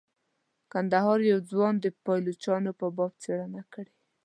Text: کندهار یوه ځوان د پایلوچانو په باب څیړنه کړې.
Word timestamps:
کندهار 0.71 1.19
یوه 1.31 1.43
ځوان 1.51 1.73
د 1.79 1.85
پایلوچانو 2.05 2.71
په 2.79 2.87
باب 2.97 3.11
څیړنه 3.23 3.61
کړې. 3.73 3.93